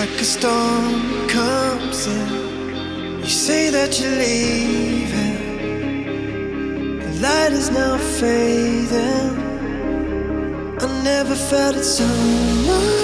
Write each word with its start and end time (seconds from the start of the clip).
like 0.00 0.18
a 0.18 0.24
storm 0.24 1.28
comes 1.28 2.06
in. 2.06 2.28
You 3.20 3.32
say 3.46 3.68
that 3.68 4.00
you're 4.00 4.16
leaving. 4.26 5.38
The 7.04 7.12
light 7.20 7.52
is 7.52 7.68
now 7.70 7.98
fading. 8.18 9.36
I 10.84 10.86
never 11.10 11.34
felt 11.34 11.76
it 11.76 11.84
so 11.84 12.08
much. 12.70 13.00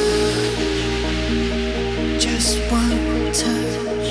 Just 2.26 2.52
one 2.80 3.30
touch. 3.42 4.08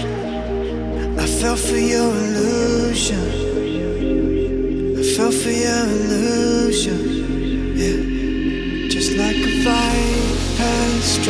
I 1.23 1.25
fell 1.39 1.57
for 1.67 1.81
your 1.93 2.11
illusion. 2.25 3.27
I 4.99 5.03
fell 5.15 5.33
for 5.41 5.55
your 5.65 5.85
illusion. 5.97 7.01
Yeah. 7.81 7.99
Just 8.95 9.11
like 9.21 9.37
a 9.49 9.51
flight 9.63 10.35
past 10.59 11.23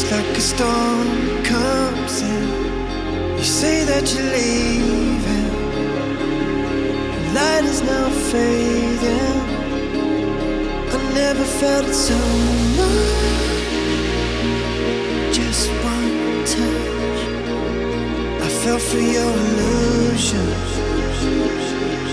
just 0.00 0.12
like 0.12 0.36
a 0.36 0.40
storm 0.40 1.08
comes 1.44 2.22
in. 2.22 2.48
You 3.36 3.44
say 3.44 3.84
that 3.84 4.04
you're 4.14 4.30
leaving. 4.32 5.50
The 7.14 7.22
light 7.34 7.64
is 7.64 7.82
now 7.82 8.08
fading. 8.30 9.40
I 10.94 10.98
never 11.14 11.44
felt 11.44 11.86
it 11.86 11.94
so 11.94 12.18
much. 12.78 13.14
Just 15.34 15.68
one 15.84 16.44
touch. 16.54 17.20
I 18.46 18.48
fell 18.62 18.78
for 18.78 19.02
your 19.16 19.32
illusion. 19.44 20.48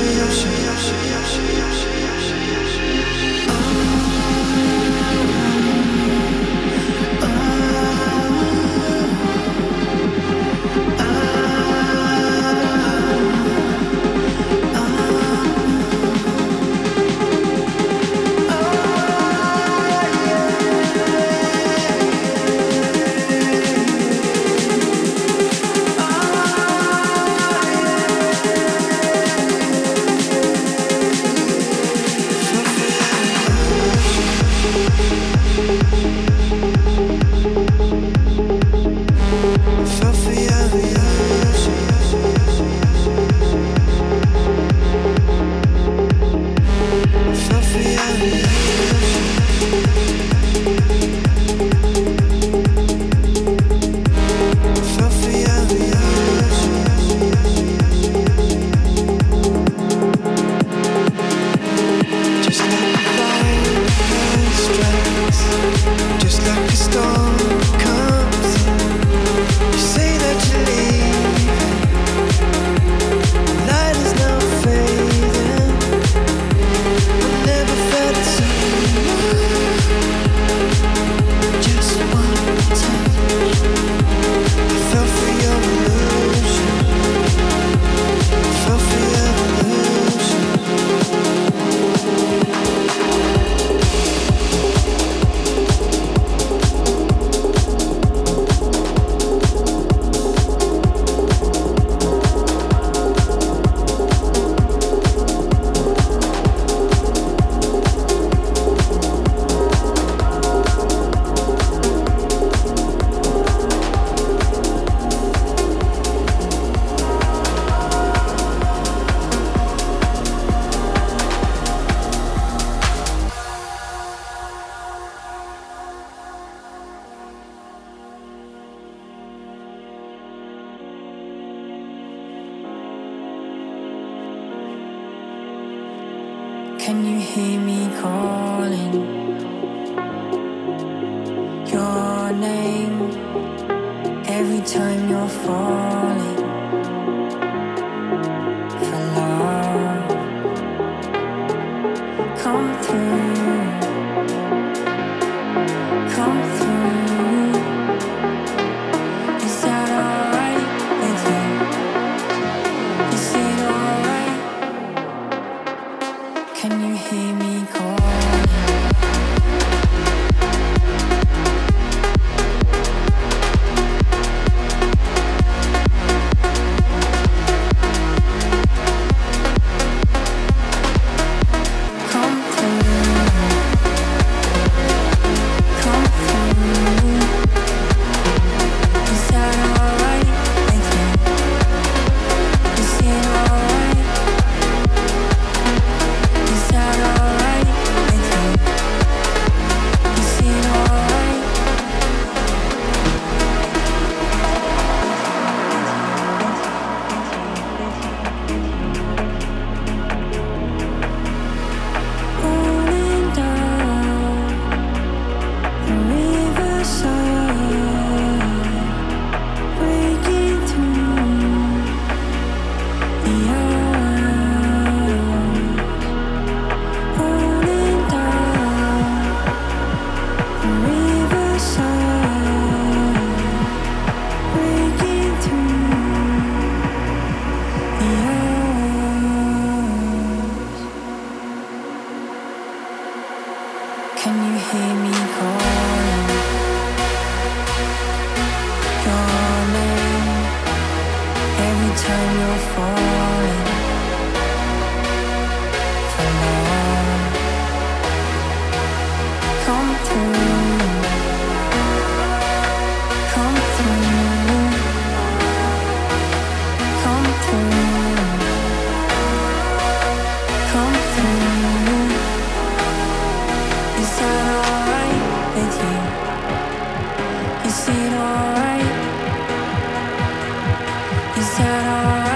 parar. 281.78 282.27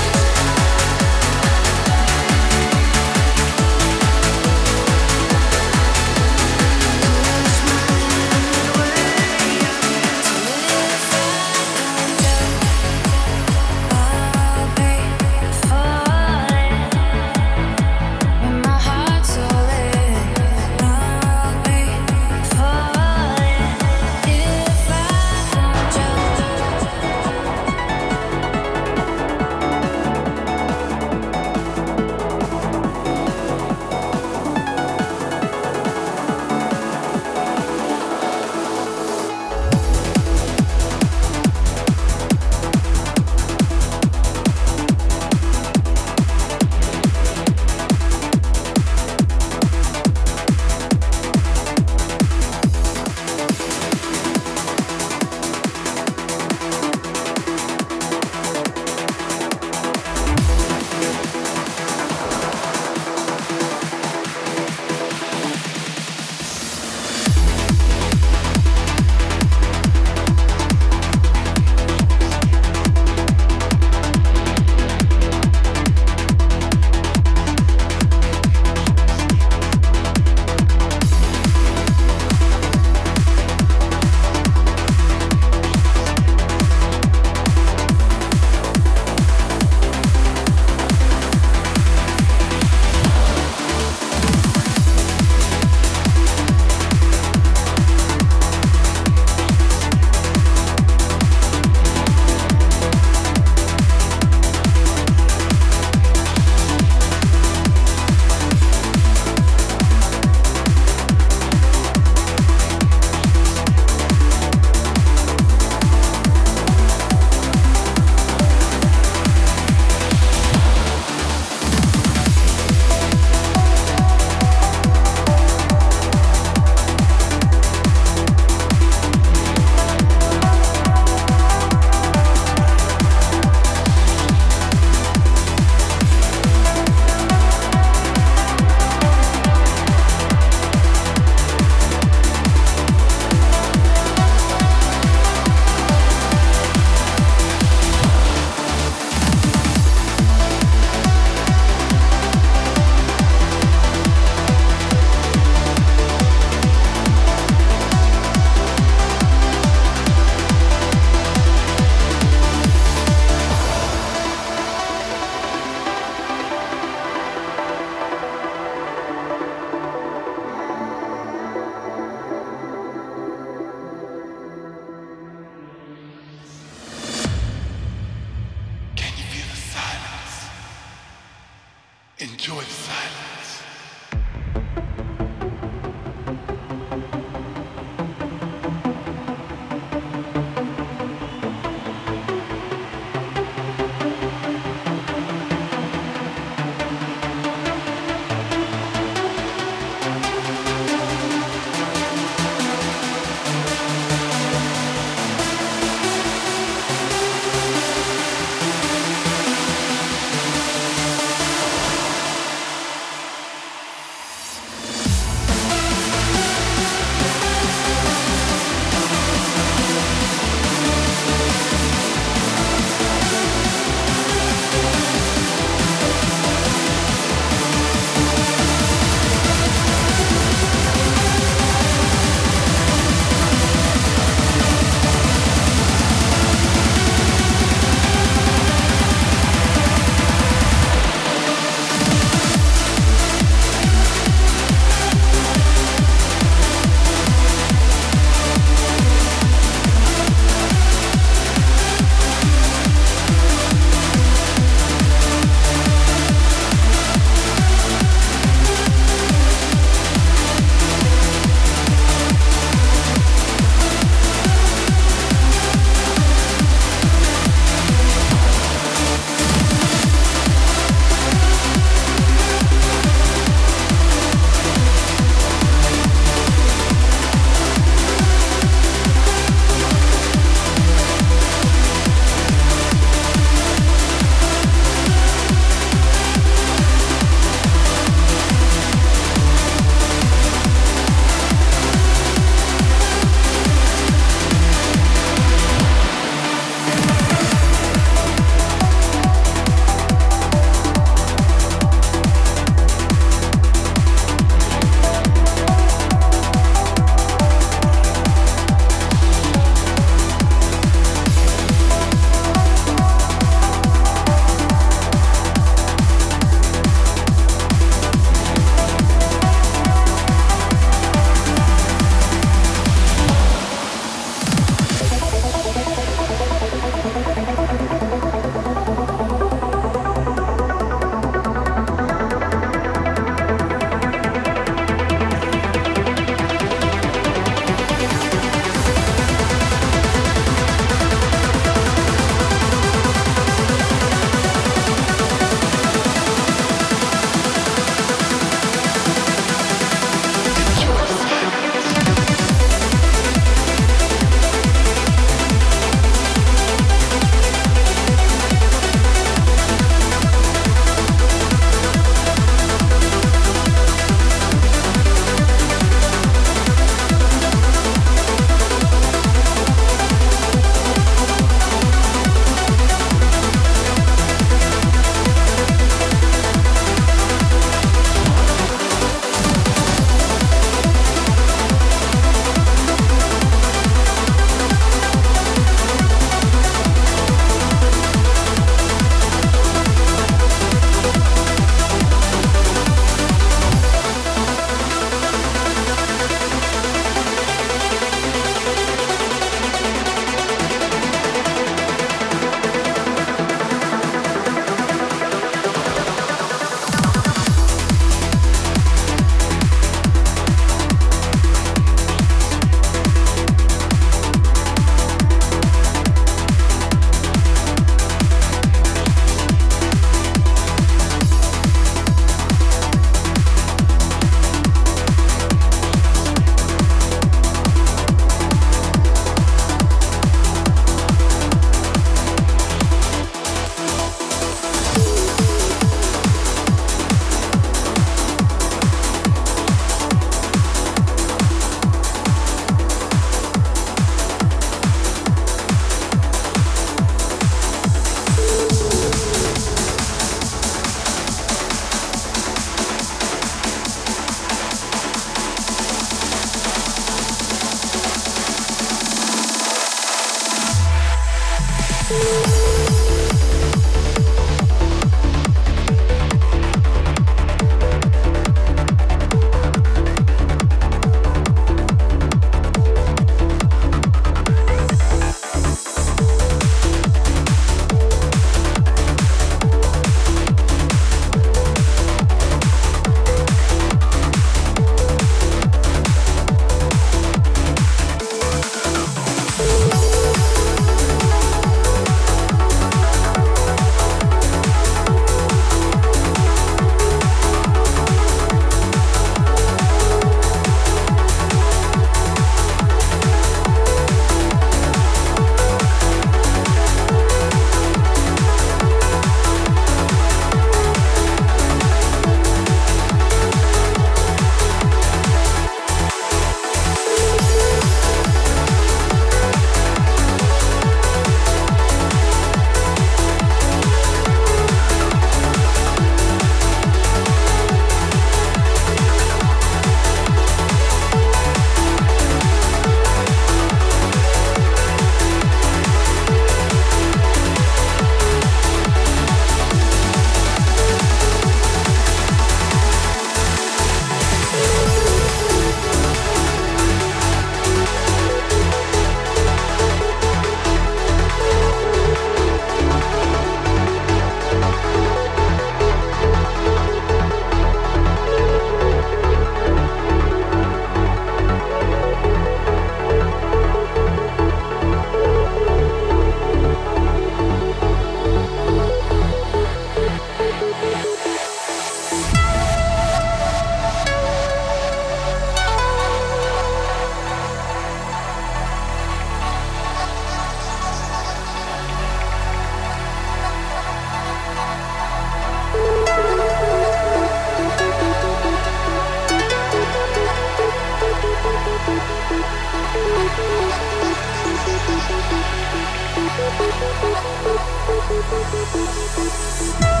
No! 598.21 600.00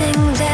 Your 0.00 0.08
arms 0.08 0.53